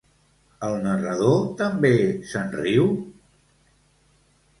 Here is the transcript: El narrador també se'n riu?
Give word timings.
El 0.67 0.77
narrador 0.85 1.35
també 1.59 1.91
se'n 2.31 2.49
riu? 2.61 2.87